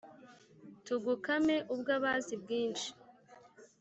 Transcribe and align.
tugukame 0.85 1.55
ubwabazi 1.73 2.33
bwinshi 2.41 2.89